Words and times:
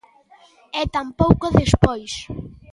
E 0.79 0.81
tampouco 0.95 1.47
despois. 1.61 2.11